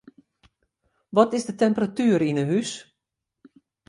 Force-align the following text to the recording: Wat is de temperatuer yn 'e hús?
Wat 1.17 1.33
is 1.37 1.43
de 1.47 1.55
temperatuer 1.63 2.21
yn 2.29 2.39
'e 2.41 2.45
hús? 2.51 2.71